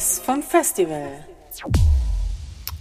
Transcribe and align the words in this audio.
Neues 0.00 0.18
vom 0.24 0.42
Festival. 0.42 1.10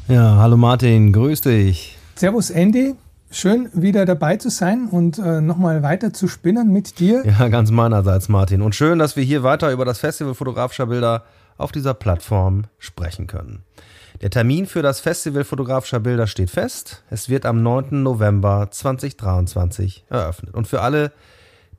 Ja, 0.07 0.37
hallo 0.37 0.55
Martin, 0.55 1.11
grüß 1.11 1.41
dich. 1.41 1.97
Servus 2.15 2.49
Andy, 2.49 2.95
schön 3.29 3.70
wieder 3.73 4.05
dabei 4.05 4.38
zu 4.38 4.49
sein 4.49 4.88
und 4.89 5.20
äh, 5.20 5.41
nochmal 5.41 5.84
weiter 5.84 6.13
zu 6.13 6.29
spinnen 6.29 6.71
mit 6.71 6.99
dir. 6.99 7.25
Ja, 7.25 7.49
ganz 7.49 7.71
meinerseits 7.71 8.29
Martin. 8.29 8.61
Und 8.61 8.73
schön, 8.73 8.99
dass 8.99 9.17
wir 9.17 9.23
hier 9.25 9.43
weiter 9.43 9.70
über 9.73 9.84
das 9.84 9.99
Festival 9.99 10.34
fotografischer 10.34 10.85
Bilder 10.85 11.25
auf 11.57 11.73
dieser 11.73 11.93
Plattform 11.93 12.63
sprechen 12.77 13.27
können. 13.27 13.63
Der 14.21 14.29
Termin 14.29 14.65
für 14.65 14.81
das 14.81 15.01
Festival 15.01 15.43
fotografischer 15.43 15.99
Bilder 15.99 16.25
steht 16.25 16.49
fest. 16.49 17.04
Es 17.09 17.27
wird 17.27 17.45
am 17.45 17.61
9. 17.61 18.01
November 18.01 18.70
2023 18.72 20.05
eröffnet. 20.09 20.55
Und 20.55 20.70
für 20.70 20.80
alle, 20.80 21.11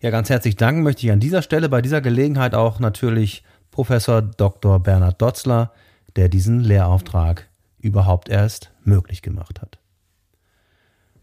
Ja, 0.00 0.10
ganz 0.10 0.28
herzlich 0.28 0.56
danken 0.56 0.82
möchte 0.82 1.06
ich 1.06 1.12
an 1.12 1.20
dieser 1.20 1.40
Stelle 1.40 1.70
bei 1.70 1.80
dieser 1.80 2.02
Gelegenheit 2.02 2.54
auch 2.54 2.78
natürlich 2.78 3.42
Professor 3.70 4.20
Dr. 4.22 4.80
Bernhard 4.80 5.20
Dotzler, 5.20 5.72
der 6.16 6.28
diesen 6.28 6.60
Lehrauftrag 6.60 7.48
überhaupt 7.78 8.28
erst 8.28 8.70
möglich 8.84 9.22
gemacht 9.22 9.60
hat. 9.60 9.78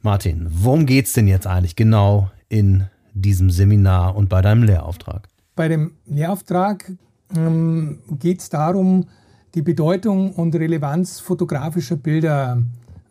Martin, 0.04 0.48
worum 0.50 0.88
geht's 0.88 1.14
denn 1.14 1.28
jetzt 1.28 1.46
eigentlich 1.46 1.76
genau 1.76 2.32
in 2.50 2.86
diesem 3.14 3.52
Seminar 3.52 4.16
und 4.16 4.30
bei 4.30 4.42
deinem 4.42 4.64
Lehrauftrag? 4.64 5.28
Bei 5.56 5.68
dem 5.68 5.92
Lehrauftrag 6.08 6.92
ähm, 7.36 8.00
geht 8.20 8.40
es 8.40 8.50
darum, 8.50 9.06
die 9.54 9.62
Bedeutung 9.62 10.34
und 10.34 10.56
Relevanz 10.56 11.20
fotografischer 11.20 11.98
Bilder 11.98 12.64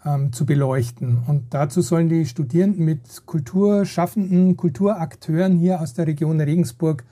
ähm, 0.04 0.32
zu 0.32 0.44
beleuchten. 0.46 1.18
Und 1.28 1.54
dazu 1.54 1.80
sollen 1.80 2.08
die 2.08 2.26
Studierenden 2.26 2.84
mit 2.84 3.24
Kulturschaffenden, 3.24 4.56
Kulturakteuren 4.56 5.58
hier 5.58 5.80
aus 5.80 5.94
der 5.94 6.08
Region 6.08 6.40
Regensburg 6.40 7.04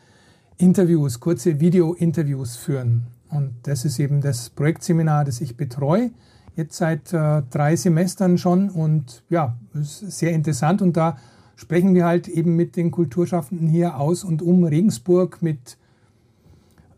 Interviews, 0.56 1.20
kurze 1.20 1.60
Video-Interviews 1.60 2.56
führen. 2.56 3.06
Und 3.30 3.54
das 3.62 3.84
ist 3.84 4.00
eben 4.00 4.22
das 4.22 4.50
Projektseminar, 4.50 5.24
das 5.24 5.40
ich 5.40 5.56
betreue, 5.56 6.10
jetzt 6.58 6.76
seit 6.76 7.12
äh, 7.14 7.42
drei 7.50 7.76
Semestern 7.76 8.36
schon. 8.36 8.68
Und 8.68 9.22
ja, 9.30 9.56
ist 9.72 10.00
sehr 10.10 10.32
interessant. 10.32 10.82
Und 10.82 10.96
da 10.96 11.16
sprechen 11.56 11.94
wir 11.94 12.04
halt 12.04 12.28
eben 12.28 12.56
mit 12.56 12.76
den 12.76 12.90
Kulturschaffenden 12.90 13.68
hier 13.68 13.98
aus 13.98 14.24
und 14.24 14.42
um 14.42 14.64
Regensburg, 14.64 15.40
mit 15.40 15.78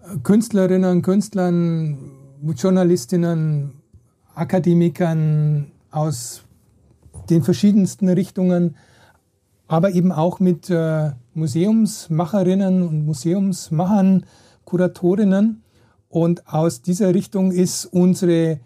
äh, 0.03 0.19
Künstlerinnen, 0.23 1.03
Künstlern, 1.03 1.99
Journalistinnen, 2.43 3.75
Akademikern 4.35 5.71
aus 5.91 6.43
den 7.29 7.43
verschiedensten 7.43 8.09
Richtungen, 8.09 8.77
aber 9.69 9.93
eben 9.93 10.11
auch 10.11 10.41
mit 10.41 10.71
äh, 10.71 11.11
Museumsmacherinnen 11.35 12.89
und 12.89 13.05
Museumsmachern, 13.05 14.25
Kuratorinnen. 14.65 15.63
Und 16.09 16.49
aus 16.49 16.83
dieser 16.83 17.15
Richtung 17.15 17.53
ist 17.53 17.85
unsere 17.85 18.59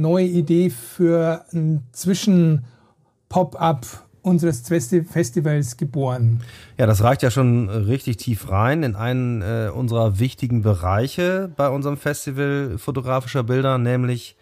neue 0.00 0.26
Idee 0.26 0.70
für 0.70 1.44
ein 1.52 1.82
Zwischen-Pop-up 1.92 3.86
unseres 4.22 4.62
Festivals 4.68 5.76
geboren. 5.76 6.42
Ja, 6.76 6.86
das 6.86 7.02
reicht 7.02 7.22
ja 7.22 7.30
schon 7.30 7.68
richtig 7.68 8.18
tief 8.18 8.50
rein 8.50 8.82
in 8.82 8.94
einen 8.96 9.42
äh, 9.42 9.70
unserer 9.74 10.18
wichtigen 10.18 10.62
Bereiche 10.62 11.50
bei 11.56 11.68
unserem 11.68 11.96
Festival 11.96 12.76
fotografischer 12.78 13.42
Bilder, 13.42 13.78
nämlich 13.78 14.36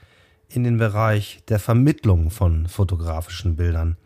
in 0.48 0.64
den 0.64 0.78
Bereich 0.78 1.42
der 1.48 1.58
Vermittlung 1.58 2.30
von 2.30 2.66
fotografischen 2.66 3.56
Bildern. 3.56 3.96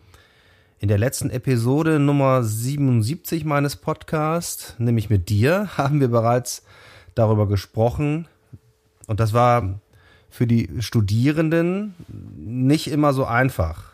In 0.78 0.88
der 0.88 0.98
letzten 0.98 1.30
Episode 1.30 2.00
Nummer 2.00 2.42
77 2.42 3.44
meines 3.44 3.76
Podcasts, 3.76 4.74
nämlich 4.78 5.08
mit 5.08 5.28
dir, 5.28 5.68
haben 5.76 6.00
wir 6.00 6.08
bereits 6.08 6.64
darüber 7.14 7.46
gesprochen, 7.46 8.26
und 9.06 9.20
das 9.20 9.32
war 9.32 9.80
für 10.32 10.46
die 10.46 10.68
Studierenden 10.78 11.94
nicht 12.34 12.90
immer 12.90 13.12
so 13.12 13.26
einfach, 13.26 13.92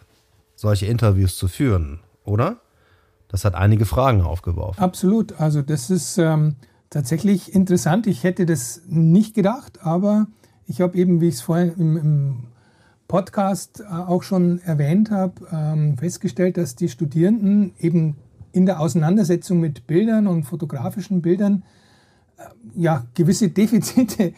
solche 0.55 0.87
Interviews 0.87 1.37
zu 1.37 1.49
führen, 1.49 1.99
oder? 2.25 2.59
Das 3.27 3.45
hat 3.45 3.57
einige 3.57 3.85
Fragen 3.85 4.23
aufgeworfen. 4.23 4.81
Absolut. 4.81 5.39
Also 5.41 5.63
das 5.63 5.91
ist 5.91 6.17
ähm, 6.17 6.55
tatsächlich 6.91 7.55
interessant. 7.55 8.07
Ich 8.07 8.23
hätte 8.23 8.47
das 8.47 8.83
nicht 8.87 9.35
gedacht, 9.35 9.81
aber 9.83 10.29
ich 10.67 10.81
habe 10.81 10.97
eben, 10.97 11.21
wie 11.21 11.27
ich 11.27 11.35
es 11.35 11.41
vorhin 11.41 11.73
im, 11.77 11.97
im 11.97 12.39
Podcast 13.09 13.81
äh, 13.81 13.93
auch 13.93 14.23
schon 14.23 14.61
erwähnt 14.61 15.11
habe, 15.11 15.35
ähm, 15.51 15.99
festgestellt, 15.99 16.57
dass 16.57 16.77
die 16.77 16.89
Studierenden 16.89 17.73
eben 17.81 18.17
in 18.53 18.65
der 18.65 18.79
Auseinandersetzung 18.79 19.59
mit 19.59 19.89
Bildern 19.89 20.29
und 20.29 20.45
fotografischen 20.45 21.21
Bildern 21.21 21.65
äh, 22.37 22.43
ja 22.77 23.05
gewisse 23.15 23.49
Defizite 23.51 24.35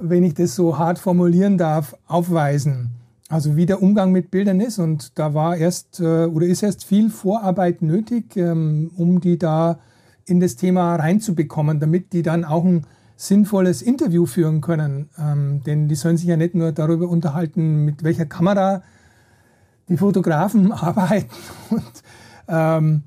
wenn 0.00 0.24
ich 0.24 0.34
das 0.34 0.54
so 0.54 0.78
hart 0.78 0.98
formulieren 0.98 1.58
darf, 1.58 1.96
aufweisen. 2.06 2.90
Also 3.28 3.56
wie 3.56 3.66
der 3.66 3.82
Umgang 3.82 4.12
mit 4.12 4.30
Bildern 4.30 4.60
ist. 4.60 4.78
Und 4.78 5.18
da 5.18 5.34
war 5.34 5.56
erst 5.56 6.00
äh, 6.00 6.26
oder 6.26 6.46
ist 6.46 6.62
erst 6.62 6.84
viel 6.84 7.10
Vorarbeit 7.10 7.82
nötig, 7.82 8.36
ähm, 8.36 8.90
um 8.96 9.20
die 9.20 9.38
da 9.38 9.78
in 10.26 10.40
das 10.40 10.56
Thema 10.56 10.96
reinzubekommen, 10.96 11.80
damit 11.80 12.12
die 12.12 12.22
dann 12.22 12.44
auch 12.44 12.64
ein 12.64 12.86
sinnvolles 13.16 13.82
Interview 13.82 14.26
führen 14.26 14.60
können. 14.60 15.08
Ähm, 15.18 15.62
denn 15.64 15.88
die 15.88 15.94
sollen 15.94 16.16
sich 16.16 16.28
ja 16.28 16.36
nicht 16.36 16.54
nur 16.54 16.72
darüber 16.72 17.08
unterhalten, 17.08 17.84
mit 17.84 18.04
welcher 18.04 18.26
Kamera 18.26 18.82
die 19.88 19.96
Fotografen 19.96 20.72
arbeiten 20.72 21.30
und 21.70 22.02
ähm, 22.48 23.02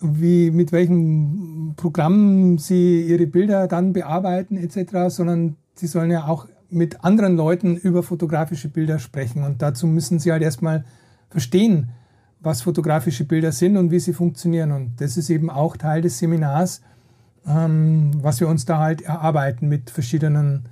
wie, 0.00 0.50
mit 0.50 0.70
welchem 0.72 1.74
Programm 1.76 2.58
sie 2.58 3.02
ihre 3.02 3.26
Bilder 3.26 3.66
dann 3.66 3.92
bearbeiten 3.92 4.56
etc., 4.56 5.08
sondern 5.08 5.56
sie 5.74 5.86
sollen 5.86 6.10
ja 6.10 6.26
auch 6.26 6.48
mit 6.70 7.04
anderen 7.04 7.36
Leuten 7.36 7.76
über 7.76 8.02
fotografische 8.02 8.68
Bilder 8.68 8.98
sprechen. 8.98 9.44
Und 9.44 9.62
dazu 9.62 9.86
müssen 9.86 10.18
sie 10.18 10.32
halt 10.32 10.42
erstmal 10.42 10.84
verstehen, 11.30 11.90
was 12.40 12.62
fotografische 12.62 13.24
Bilder 13.24 13.52
sind 13.52 13.76
und 13.76 13.90
wie 13.90 14.00
sie 14.00 14.12
funktionieren. 14.12 14.72
Und 14.72 15.00
das 15.00 15.16
ist 15.16 15.30
eben 15.30 15.50
auch 15.50 15.76
Teil 15.76 16.02
des 16.02 16.18
Seminars, 16.18 16.82
ähm, 17.46 18.10
was 18.22 18.40
wir 18.40 18.48
uns 18.48 18.64
da 18.64 18.78
halt 18.78 19.02
erarbeiten 19.02 19.68
mit 19.68 19.90
verschiedenen 19.90 20.68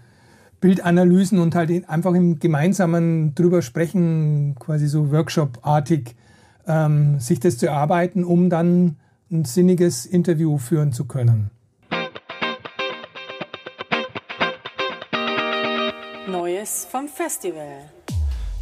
Bildanalysen 0.60 1.38
und 1.38 1.54
halt 1.54 1.88
einfach 1.88 2.14
im 2.14 2.38
Gemeinsamen 2.38 3.34
drüber 3.34 3.62
sprechen, 3.62 4.54
quasi 4.58 4.86
so 4.86 5.10
Workshop-artig, 5.10 6.14
ähm, 6.66 7.18
sich 7.18 7.40
das 7.40 7.58
zu 7.58 7.66
erarbeiten, 7.66 8.22
um 8.24 8.48
dann 8.48 8.96
ein 9.30 9.44
sinniges 9.44 10.06
Interview 10.06 10.58
führen 10.58 10.92
zu 10.92 11.06
können. 11.06 11.50
Neues 16.28 16.86
vom 16.88 17.08
Festival. 17.08 17.78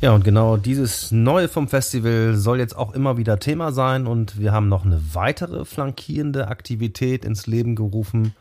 Ja, 0.00 0.14
und 0.14 0.24
genau 0.24 0.56
dieses 0.56 1.12
Neue 1.12 1.46
vom 1.46 1.68
Festival 1.68 2.34
soll 2.34 2.58
jetzt 2.58 2.74
auch 2.74 2.94
immer 2.94 3.18
wieder 3.18 3.38
Thema 3.38 3.70
sein 3.70 4.06
und 4.06 4.38
wir 4.38 4.52
haben 4.52 4.68
noch 4.68 4.86
eine 4.86 5.00
weitere 5.12 5.66
flankierende 5.66 6.48
Aktivität 6.48 7.22
ins 7.22 7.46
Leben 7.46 7.76
gerufen, 7.76 8.34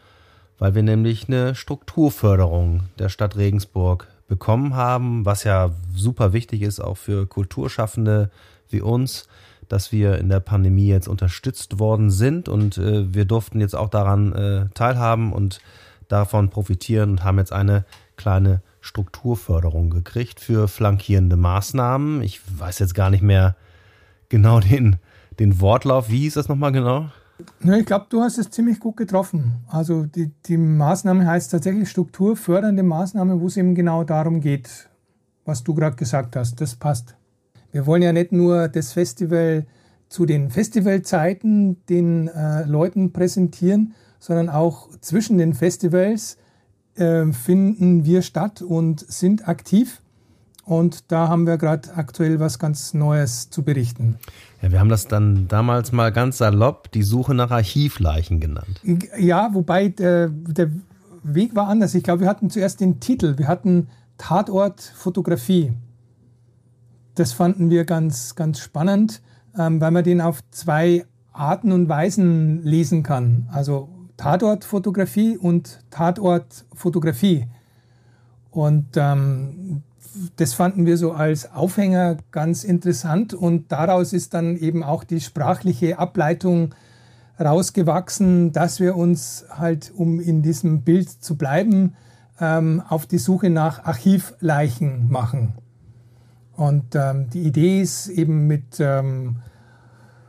weil 0.58 0.74
wir 0.74 0.84
nämlich 0.84 1.28
eine 1.28 1.54
Strukturförderung 1.54 2.84
der 2.98 3.10
Stadt 3.10 3.36
Regensburg 3.36 4.08
bekommen 4.30 4.76
haben, 4.76 5.26
was 5.26 5.44
ja 5.44 5.72
super 5.94 6.32
wichtig 6.32 6.62
ist 6.62 6.80
auch 6.80 6.96
für 6.96 7.28
Kulturschaffende, 7.28 8.32
wie 8.70 8.80
uns, 8.80 9.28
dass 9.68 9.92
wir 9.92 10.18
in 10.18 10.30
der 10.30 10.40
Pandemie 10.40 10.88
jetzt 10.88 11.10
unterstützt 11.10 11.78
worden 11.78 12.10
sind 12.10 12.48
und 12.48 12.78
äh, 12.78 13.14
wir 13.14 13.26
durften 13.26 13.60
jetzt 13.60 13.76
auch 13.76 13.90
daran 13.90 14.32
äh, 14.32 14.66
teilhaben 14.76 15.34
und 15.34 15.60
davon 16.08 16.50
profitieren 16.50 17.12
und 17.12 17.24
haben 17.26 17.38
jetzt 17.38 17.52
eine 17.52 17.84
kleine 18.16 18.62
Strukturförderung 18.82 19.90
gekriegt 19.90 20.40
für 20.40 20.68
flankierende 20.68 21.38
Maßnahmen. 21.38 22.22
Ich 22.22 22.42
weiß 22.58 22.80
jetzt 22.80 22.96
gar 22.96 23.10
nicht 23.10 23.24
mehr 23.24 23.56
genau 24.30 24.60
den, 24.60 24.98
den 25.40 25.60
Wortlauf. 25.60 26.10
Wie 26.10 26.20
hieß 26.20 26.36
das 26.36 26.48
nochmal 26.48 26.72
genau? 26.72 27.10
Ja, 27.64 27.78
ich 27.78 27.86
glaube, 27.86 28.08
du 28.10 28.22
hast 28.22 28.38
es 28.38 28.50
ziemlich 28.50 28.80
gut 28.80 28.98
getroffen. 28.98 29.64
Also 29.68 30.06
die, 30.06 30.32
die 30.46 30.58
Maßnahme 30.58 31.26
heißt 31.26 31.52
tatsächlich 31.52 31.90
strukturfördernde 31.90 32.84
Maßnahme, 32.84 33.40
wo 33.40 33.48
es 33.48 33.58
eben 33.58 33.76
genau 33.76 34.04
darum 34.04 34.42
geht, 34.42 34.90
was 35.46 35.64
du 35.64 35.74
gerade 35.74 35.96
gesagt 35.96 36.36
hast. 36.36 36.60
Das 36.60 36.76
passt. 36.76 37.16
Wir 37.72 37.86
wollen 37.86 38.02
ja 38.02 38.12
nicht 38.12 38.32
nur 38.32 38.68
das 38.68 38.94
Festival 38.94 39.66
zu 40.10 40.26
den 40.26 40.50
Festivalzeiten 40.50 41.86
den 41.88 42.28
äh, 42.28 42.66
Leuten 42.66 43.14
präsentieren, 43.14 43.94
sondern 44.20 44.50
auch 44.50 44.90
zwischen 45.02 45.38
den 45.38 45.54
Festivals 45.54 46.38
äh, 47.00 47.32
finden 47.34 48.06
wir 48.06 48.22
statt 48.22 48.62
und 48.62 49.00
sind 49.00 49.48
aktiv. 49.48 50.02
Und 50.66 51.12
da 51.12 51.30
haben 51.30 51.48
wir 51.48 51.58
gerade 51.58 51.96
aktuell 51.96 52.40
was 52.40 52.60
ganz 52.60 52.94
Neues 52.94 53.50
zu 53.50 53.64
berichten. 53.64 54.18
Ja, 54.62 54.72
wir 54.72 54.80
haben 54.80 54.90
das 54.90 55.08
dann 55.08 55.48
damals 55.48 55.92
mal 55.92 56.12
ganz 56.12 56.38
salopp 56.38 56.92
die 56.92 57.02
Suche 57.02 57.34
nach 57.34 57.50
Archivleichen 57.50 58.40
genannt. 58.40 58.80
Ja, 59.18 59.50
wobei 59.54 59.88
der, 59.88 60.30
der 60.30 60.70
Weg 61.24 61.56
war 61.56 61.68
anders. 61.68 61.96
Ich 61.96 62.04
glaube, 62.04 62.22
wir 62.22 62.28
hatten 62.28 62.52
zuerst 62.52 62.82
den 62.82 63.00
Titel. 63.00 63.40
Wir 63.40 63.48
hatten 63.48 63.88
Tatort 64.20 64.82
Fotografie. 64.82 65.74
Das 67.16 67.34
fanden 67.34 67.72
wir 67.72 67.86
ganz, 67.86 68.36
ganz 68.36 68.60
spannend, 68.60 69.22
ähm, 69.58 69.82
weil 69.82 69.92
man 69.92 70.04
den 70.04 70.22
auf 70.22 70.42
zwei 70.52 71.06
Arten 71.34 71.72
und 71.72 71.90
Weisen 71.90 72.64
lesen 72.64 73.02
kann. 73.02 73.50
Also 73.52 73.90
Tatortfotografie 74.20 75.38
und 75.38 75.80
Tatortfotografie. 75.92 77.48
Und 78.52 78.98
ähm, 78.98 79.84
das 80.36 80.54
fanden 80.54 80.86
wir 80.86 80.98
so 80.98 81.14
als 81.14 81.54
Aufhänger 81.54 82.18
ganz 82.32 82.66
interessant 82.66 83.34
und 83.34 83.72
daraus 83.72 84.12
ist 84.12 84.34
dann 84.34 84.58
eben 84.58 84.84
auch 84.84 85.06
die 85.06 85.22
sprachliche 85.22 86.00
Ableitung 86.00 86.76
rausgewachsen, 87.40 88.52
dass 88.52 88.82
wir 88.82 88.98
uns 88.98 89.46
halt, 89.50 89.94
um 89.96 90.20
in 90.20 90.42
diesem 90.42 90.82
Bild 90.82 91.10
zu 91.10 91.38
bleiben, 91.38 91.96
ähm, 92.42 92.84
auf 92.90 93.06
die 93.06 93.20
Suche 93.20 93.50
nach 93.50 93.86
Archivleichen 93.86 95.10
machen. 95.10 95.54
Und 96.58 96.94
ähm, 96.96 97.30
die 97.30 97.44
Idee 97.44 97.82
ist 97.82 98.10
eben 98.10 98.48
mit 98.48 98.82
ähm, 98.82 99.38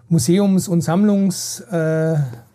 Museums- 0.09 0.69
und 0.69 0.81
Sammlungsleuten 0.83 2.23
äh, 2.23 2.50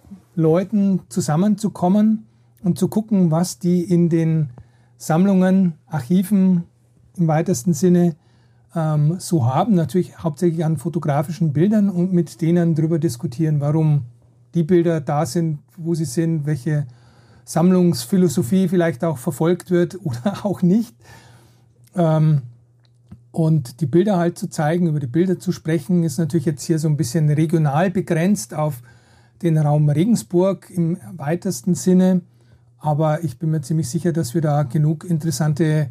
zusammenzukommen 1.09 2.25
und 2.63 2.77
zu 2.77 2.87
gucken, 2.87 3.31
was 3.31 3.59
die 3.59 3.83
in 3.83 4.09
den 4.09 4.49
Sammlungen, 4.97 5.73
Archiven 5.87 6.63
im 7.17 7.27
weitesten 7.27 7.73
Sinne 7.73 8.15
ähm, 8.75 9.17
so 9.19 9.45
haben. 9.45 9.75
Natürlich 9.75 10.19
hauptsächlich 10.19 10.65
an 10.65 10.77
fotografischen 10.77 11.53
Bildern 11.53 11.89
und 11.89 12.13
mit 12.13 12.41
denen 12.41 12.75
darüber 12.75 12.99
diskutieren, 12.99 13.59
warum 13.59 14.03
die 14.53 14.63
Bilder 14.63 15.01
da 15.01 15.25
sind, 15.25 15.59
wo 15.77 15.95
sie 15.95 16.05
sind, 16.05 16.45
welche 16.45 16.87
Sammlungsphilosophie 17.45 18.67
vielleicht 18.67 19.03
auch 19.03 19.17
verfolgt 19.17 19.71
wird 19.71 19.99
oder 20.03 20.45
auch 20.45 20.61
nicht. 20.61 20.95
Ähm, 21.95 22.41
und 23.31 23.81
die 23.81 23.85
Bilder 23.85 24.17
halt 24.17 24.37
zu 24.37 24.49
zeigen, 24.49 24.87
über 24.87 24.99
die 24.99 25.07
Bilder 25.07 25.39
zu 25.39 25.51
sprechen, 25.51 26.03
ist 26.03 26.17
natürlich 26.17 26.45
jetzt 26.45 26.63
hier 26.63 26.79
so 26.79 26.87
ein 26.87 26.95
bisschen 26.95 27.29
regional 27.29 27.91
begrenzt 27.91 28.53
auf 28.53 28.81
den 29.41 29.57
Raum 29.57 29.89
Regensburg 29.89 30.69
im 30.69 30.97
weitesten 31.15 31.75
Sinne. 31.75 32.21
Aber 32.79 33.23
ich 33.23 33.39
bin 33.39 33.51
mir 33.51 33.61
ziemlich 33.61 33.89
sicher, 33.89 34.13
dass 34.13 34.33
wir 34.33 34.41
da 34.41 34.63
genug 34.63 35.03
interessante 35.03 35.89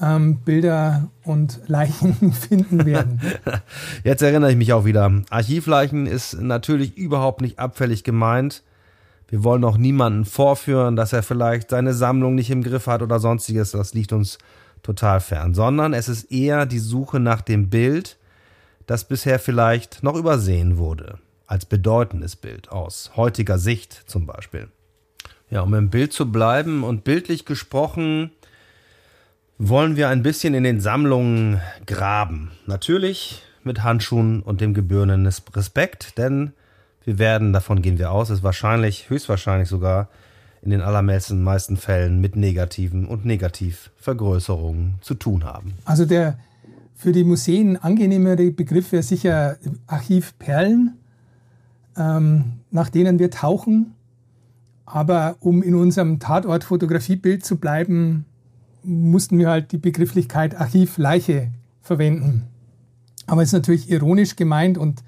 ähm, 0.00 0.38
Bilder 0.38 1.08
und 1.24 1.60
Leichen 1.66 2.32
finden 2.32 2.84
werden. 2.84 3.20
Jetzt 4.04 4.22
erinnere 4.22 4.50
ich 4.50 4.56
mich 4.56 4.72
auch 4.72 4.84
wieder. 4.84 5.22
Archivleichen 5.30 6.06
ist 6.06 6.40
natürlich 6.40 6.96
überhaupt 6.96 7.40
nicht 7.40 7.58
abfällig 7.58 8.04
gemeint. 8.04 8.62
Wir 9.28 9.44
wollen 9.44 9.64
auch 9.64 9.78
niemanden 9.78 10.24
vorführen, 10.24 10.96
dass 10.96 11.12
er 11.12 11.22
vielleicht 11.22 11.70
seine 11.70 11.94
Sammlung 11.94 12.34
nicht 12.34 12.50
im 12.50 12.62
Griff 12.62 12.86
hat 12.86 13.00
oder 13.00 13.18
sonstiges. 13.18 13.70
Das 13.70 13.94
liegt 13.94 14.12
uns 14.12 14.38
total 14.82 15.20
fern, 15.20 15.54
sondern 15.54 15.94
es 15.94 16.08
ist 16.08 16.30
eher 16.30 16.66
die 16.66 16.80
Suche 16.80 17.20
nach 17.20 17.40
dem 17.40 17.70
Bild, 17.70 18.18
das 18.86 19.06
bisher 19.06 19.38
vielleicht 19.38 20.02
noch 20.02 20.16
übersehen 20.16 20.76
wurde, 20.76 21.18
als 21.52 21.66
bedeutendes 21.66 22.34
Bild 22.34 22.72
aus 22.72 23.10
heutiger 23.14 23.58
Sicht 23.58 24.04
zum 24.06 24.24
Beispiel. 24.24 24.68
Ja, 25.50 25.60
um 25.60 25.74
im 25.74 25.90
Bild 25.90 26.14
zu 26.14 26.32
bleiben 26.32 26.82
und 26.82 27.04
bildlich 27.04 27.44
gesprochen, 27.44 28.30
wollen 29.58 29.96
wir 29.96 30.08
ein 30.08 30.22
bisschen 30.22 30.54
in 30.54 30.64
den 30.64 30.80
Sammlungen 30.80 31.60
graben. 31.84 32.52
Natürlich 32.64 33.42
mit 33.64 33.82
Handschuhen 33.82 34.40
und 34.40 34.62
dem 34.62 34.72
gebührenden 34.72 35.26
Respekt, 35.26 36.16
denn 36.16 36.54
wir 37.04 37.18
werden, 37.18 37.52
davon 37.52 37.82
gehen 37.82 37.98
wir 37.98 38.12
aus, 38.12 38.30
es 38.30 38.42
wahrscheinlich, 38.42 39.10
höchstwahrscheinlich 39.10 39.68
sogar 39.68 40.08
in 40.62 40.70
den 40.70 40.80
allermeisten 40.80 41.42
meisten 41.42 41.76
Fällen 41.76 42.22
mit 42.22 42.34
negativen 42.34 43.06
und 43.06 43.26
Negativvergrößerungen 43.26 44.94
zu 45.02 45.12
tun 45.12 45.44
haben. 45.44 45.74
Also 45.84 46.06
der 46.06 46.38
für 46.94 47.12
die 47.12 47.24
Museen 47.24 47.76
angenehmere 47.76 48.52
Begriff 48.52 48.90
wäre 48.92 49.02
sicher 49.02 49.58
Archivperlen, 49.86 50.96
ähm, 51.96 52.60
nach 52.70 52.88
denen 52.88 53.18
wir 53.18 53.30
tauchen. 53.30 53.94
Aber 54.84 55.36
um 55.40 55.62
in 55.62 55.74
unserem 55.74 56.18
Tatort-Fotografiebild 56.18 57.44
zu 57.44 57.56
bleiben, 57.56 58.26
mussten 58.82 59.38
wir 59.38 59.48
halt 59.48 59.72
die 59.72 59.78
Begrifflichkeit 59.78 60.54
Archivleiche 60.54 61.48
verwenden. 61.80 62.42
Aber 63.26 63.42
es 63.42 63.48
ist 63.48 63.54
natürlich 63.54 63.90
ironisch 63.90 64.36
gemeint 64.36 64.76
und 64.76 65.02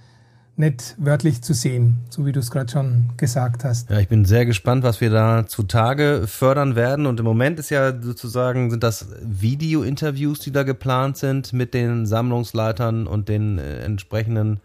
nicht 0.56 0.94
wörtlich 0.98 1.42
zu 1.42 1.52
sehen, 1.52 1.98
so 2.10 2.26
wie 2.26 2.32
du 2.32 2.38
es 2.38 2.50
gerade 2.50 2.70
schon 2.70 3.10
gesagt 3.16 3.64
hast. 3.64 3.90
Ja, 3.90 3.98
ich 3.98 4.08
bin 4.08 4.24
sehr 4.24 4.46
gespannt, 4.46 4.84
was 4.84 5.00
wir 5.00 5.10
da 5.10 5.46
zutage 5.46 6.24
fördern 6.26 6.76
werden. 6.76 7.06
Und 7.06 7.18
im 7.18 7.26
Moment 7.26 7.58
ist 7.58 7.70
ja 7.70 8.00
sozusagen, 8.00 8.70
sind 8.70 8.84
das 8.84 9.08
Video-Interviews, 9.20 10.38
die 10.40 10.52
da 10.52 10.62
geplant 10.62 11.16
sind 11.16 11.52
mit 11.52 11.74
den 11.74 12.06
Sammlungsleitern 12.06 13.08
und 13.08 13.28
den 13.28 13.58
äh, 13.58 13.80
entsprechenden 13.80 14.60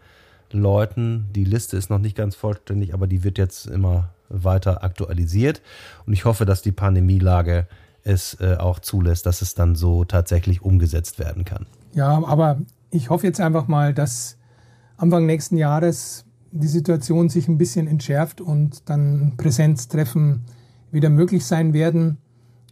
Leuten. 0.52 1.28
Die 1.34 1.44
Liste 1.44 1.76
ist 1.76 1.90
noch 1.90 1.98
nicht 1.98 2.16
ganz 2.16 2.34
vollständig, 2.34 2.94
aber 2.94 3.06
die 3.06 3.24
wird 3.24 3.38
jetzt 3.38 3.66
immer 3.66 4.10
weiter 4.28 4.84
aktualisiert. 4.84 5.60
Und 6.06 6.12
ich 6.12 6.24
hoffe, 6.24 6.44
dass 6.44 6.62
die 6.62 6.72
Pandemielage 6.72 7.66
es 8.02 8.38
äh, 8.40 8.56
auch 8.56 8.78
zulässt, 8.78 9.26
dass 9.26 9.42
es 9.42 9.54
dann 9.54 9.74
so 9.74 10.04
tatsächlich 10.04 10.62
umgesetzt 10.62 11.18
werden 11.18 11.44
kann. 11.44 11.66
Ja, 11.92 12.22
aber 12.24 12.60
ich 12.90 13.10
hoffe 13.10 13.26
jetzt 13.26 13.40
einfach 13.40 13.68
mal, 13.68 13.92
dass 13.92 14.38
Anfang 14.96 15.26
nächsten 15.26 15.56
Jahres 15.56 16.24
die 16.52 16.66
Situation 16.66 17.28
sich 17.28 17.48
ein 17.48 17.58
bisschen 17.58 17.86
entschärft 17.86 18.40
und 18.40 18.88
dann 18.88 19.34
Präsenztreffen 19.36 20.44
wieder 20.90 21.10
möglich 21.10 21.44
sein 21.44 21.72
werden 21.72 22.18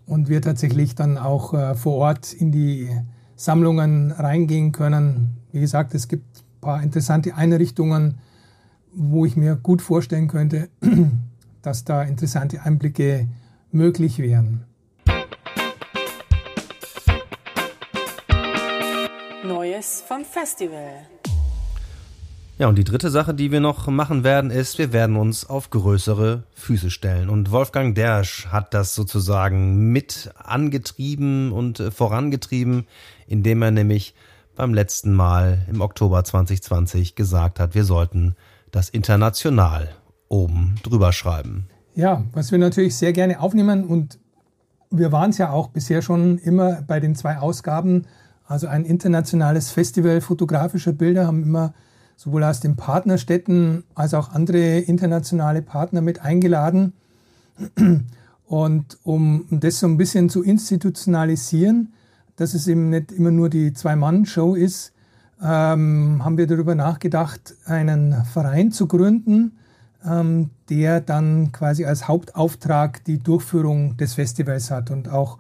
und 0.06 0.28
wir 0.28 0.42
tatsächlich 0.42 0.94
dann 0.94 1.18
auch 1.18 1.54
äh, 1.54 1.75
vor 1.75 1.94
Ort 1.94 2.32
in 2.32 2.50
die 2.50 2.88
Sammlungen 3.37 4.11
reingehen 4.11 4.73
können. 4.73 5.37
Wie 5.52 5.61
gesagt, 5.61 5.94
es 5.94 6.08
gibt 6.08 6.42
paar 6.61 6.83
interessante 6.83 7.35
Einrichtungen, 7.35 8.19
wo 8.93 9.25
ich 9.25 9.37
mir 9.37 9.57
gut 9.57 9.83
vorstellen 9.83 10.29
könnte, 10.29 10.69
dass 11.62 11.85
da 11.85 12.03
interessante 12.03 12.62
Einblicke 12.62 13.29
möglich 13.71 14.19
wären. 14.19 14.65
Neues 19.45 20.03
vom 20.07 20.25
Festival. 20.25 21.07
Ja, 22.59 22.67
und 22.69 22.77
die 22.77 22.83
dritte 22.83 23.09
Sache, 23.11 23.35
die 23.35 23.53
wir 23.53 23.61
noch 23.61 23.87
machen 23.87 24.25
werden, 24.25 24.50
ist, 24.50 24.79
wir 24.79 24.93
werden 24.93 25.15
uns 25.15 25.49
auf 25.49 25.71
größere 25.71 26.43
Füße 26.55 26.91
stellen. 26.91 27.29
Und 27.29 27.53
Wolfgang 27.53 27.95
Dersch 27.95 28.49
hat 28.49 28.75
das 28.75 28.97
sozusagen 28.97 29.93
mit 29.93 30.33
angetrieben 30.35 31.53
und 31.53 31.79
äh, 31.79 31.93
vorangetrieben, 31.93 32.88
indem 33.29 33.62
er 33.62 33.71
nämlich 33.71 34.12
beim 34.59 34.75
letzten 34.75 35.15
Mal 35.15 35.59
im 35.69 35.81
Oktober 35.81 36.25
2020 36.25 37.15
gesagt 37.15 37.61
hat, 37.61 37.77
wir 37.77 37.85
sollten 37.85 38.35
das 38.73 38.91
international 38.91 39.88
oben 40.29 40.75
drüber 40.83 41.12
schreiben. 41.12 41.69
Ja, 41.95 42.25
was 42.33 42.50
wir 42.50 42.59
natürlich 42.59 42.97
sehr 42.97 43.12
gerne 43.12 43.41
aufnehmen 43.41 43.85
und 43.85 44.19
wir 44.91 45.12
waren 45.12 45.31
es 45.31 45.38
ja 45.38 45.50
auch 45.50 45.69
bisher 45.69 46.03
schon 46.03 46.38
immer 46.38 46.83
bei 46.83 46.99
den 46.99 47.15
zwei 47.15 47.38
Ausgaben, 47.38 48.07
also 48.47 48.67
ein 48.67 48.85
internationales 48.85 49.71
Festival 49.71 50.21
fotografischer 50.21 50.93
Bilder 50.93 51.27
haben 51.27 51.45
immer 51.45 51.73
sowohl 52.17 52.43
aus 52.43 52.59
den 52.59 52.75
Partnerstädten 52.75 53.85
als 53.95 54.12
auch 54.12 54.31
andere 54.31 54.79
internationale 54.81 55.62
Partner 55.62 56.00
mit 56.00 56.21
eingeladen. 56.21 56.95
Und 58.47 58.99
um 59.05 59.47
das 59.50 59.79
so 59.79 59.87
ein 59.87 59.99
bisschen 59.99 60.29
zu 60.31 60.43
institutionalisieren, 60.43 61.93
dass 62.38 62.54
es 62.54 62.68
eben 62.68 62.88
nicht 62.88 63.11
immer 63.12 63.33
nur 63.33 63.50
die 63.50 63.73
Zwei-Mann-Show 63.73 64.54
ist, 64.54 64.92
ähm, 65.42 66.25
haben 66.25 66.38
wir 66.38 66.47
darüber 66.47 66.75
nachgedacht, 66.75 67.54
einen 67.66 68.25
Verein 68.25 68.71
zu 68.71 68.87
gründen, 68.87 69.59
ähm, 70.09 70.50
der 70.71 71.00
dann 71.00 71.50
quasi 71.50 71.85
als 71.85 72.07
Hauptauftrag 72.07 73.04
die 73.04 73.18
Durchführung 73.18 73.97
des 73.97 74.14
Festivals 74.14 74.71
hat. 74.71 74.90
Und 74.92 75.09
auch 75.09 75.38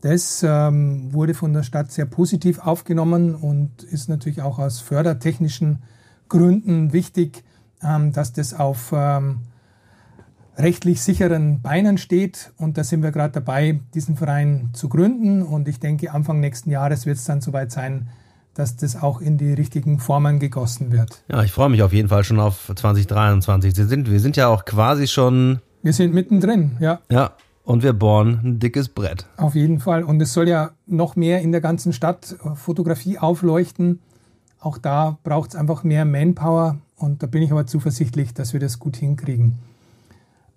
das 0.00 0.42
ähm, 0.42 1.12
wurde 1.12 1.34
von 1.34 1.52
der 1.52 1.62
Stadt 1.62 1.92
sehr 1.92 2.06
positiv 2.06 2.58
aufgenommen 2.58 3.34
und 3.34 3.82
ist 3.82 4.08
natürlich 4.08 4.40
auch 4.40 4.58
aus 4.58 4.80
fördertechnischen 4.80 5.82
Gründen 6.30 6.94
wichtig, 6.94 7.44
ähm, 7.82 8.12
dass 8.12 8.32
das 8.32 8.54
auf 8.54 8.94
ähm, 8.96 9.40
rechtlich 10.60 11.02
sicheren 11.02 11.62
Beinen 11.62 11.98
steht. 11.98 12.52
Und 12.56 12.78
da 12.78 12.84
sind 12.84 13.02
wir 13.02 13.10
gerade 13.10 13.32
dabei, 13.32 13.80
diesen 13.94 14.16
Verein 14.16 14.70
zu 14.72 14.88
gründen. 14.88 15.42
Und 15.42 15.68
ich 15.68 15.80
denke, 15.80 16.12
Anfang 16.12 16.40
nächsten 16.40 16.70
Jahres 16.70 17.06
wird 17.06 17.16
es 17.16 17.24
dann 17.24 17.40
soweit 17.40 17.72
sein, 17.72 18.08
dass 18.54 18.76
das 18.76 19.00
auch 19.00 19.20
in 19.20 19.38
die 19.38 19.52
richtigen 19.52 19.98
Formen 19.98 20.38
gegossen 20.38 20.92
wird. 20.92 21.22
Ja, 21.28 21.42
ich 21.42 21.52
freue 21.52 21.68
mich 21.68 21.82
auf 21.82 21.92
jeden 21.92 22.08
Fall 22.08 22.24
schon 22.24 22.40
auf 22.40 22.70
2023. 22.74 23.76
Wir 23.76 23.86
sind, 23.86 24.10
wir 24.10 24.20
sind 24.20 24.36
ja 24.36 24.48
auch 24.48 24.64
quasi 24.64 25.06
schon. 25.06 25.60
Wir 25.82 25.92
sind 25.92 26.12
mittendrin, 26.12 26.76
ja. 26.80 27.00
Ja, 27.10 27.32
und 27.64 27.82
wir 27.82 27.92
bohren 27.92 28.40
ein 28.44 28.58
dickes 28.58 28.88
Brett. 28.88 29.26
Auf 29.36 29.54
jeden 29.54 29.80
Fall. 29.80 30.02
Und 30.02 30.20
es 30.20 30.32
soll 30.32 30.48
ja 30.48 30.72
noch 30.86 31.16
mehr 31.16 31.40
in 31.40 31.52
der 31.52 31.60
ganzen 31.60 31.92
Stadt 31.92 32.36
äh, 32.44 32.54
Fotografie 32.54 33.18
aufleuchten. 33.18 34.00
Auch 34.58 34.76
da 34.76 35.18
braucht 35.22 35.50
es 35.50 35.56
einfach 35.56 35.84
mehr 35.84 36.04
Manpower. 36.04 36.78
Und 36.96 37.22
da 37.22 37.26
bin 37.26 37.42
ich 37.42 37.50
aber 37.50 37.66
zuversichtlich, 37.66 38.34
dass 38.34 38.52
wir 38.52 38.60
das 38.60 38.78
gut 38.78 38.96
hinkriegen. 38.96 39.58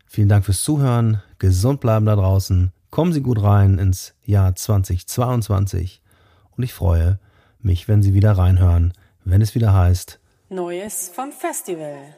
Vielen 0.05 0.29
Dank 0.29 0.43
fürs 0.43 0.63
Zuhören, 0.63 1.21
gesund 1.37 1.79
bleiben 1.79 2.05
da 2.05 2.15
draußen 2.15 2.73
Kommen 2.89 3.13
Sie 3.13 3.21
gut 3.21 3.41
rein 3.41 3.77
ins 3.77 4.15
Jahr 4.25 4.55
2022 4.55 6.01
und 6.57 6.63
ich 6.63 6.73
freue 6.73 7.19
mich, 7.59 7.87
wenn 7.87 8.01
Sie 8.01 8.15
wieder 8.15 8.31
reinhören, 8.31 8.93
wenn 9.23 9.41
es 9.41 9.53
wieder 9.53 9.73
heißt 9.73 10.19
Neues 10.49 11.11
vom 11.13 11.31
Festival. 11.31 12.15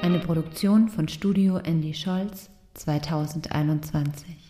Eine 0.00 0.18
Produktion 0.20 0.88
von 0.88 1.06
Studio 1.06 1.58
Andy 1.58 1.92
Scholz 1.92 2.48
2021. 2.74 4.49